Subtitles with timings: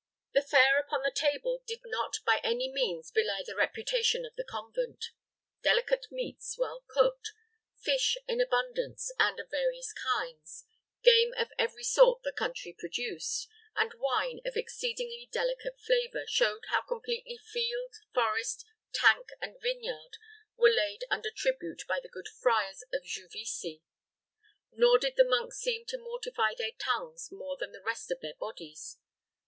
[0.33, 4.43] The fare upon the table did not by any means belie the reputation of the
[4.43, 5.11] convent.
[5.61, 7.33] Delicate meats, well cooked;
[7.79, 10.65] fish in abundance, and of various kinds;
[11.03, 16.81] game of every sort the country produced; and wine of exceedingly delicate flavor, showed how
[16.81, 20.17] completely field, forest, tank, and vineyard
[20.55, 23.83] were laid under tribute by the good friars of Juvisy.
[24.71, 28.33] Nor did the monks seem to mortify their tongues more than the rest of their
[28.33, 28.97] bodies.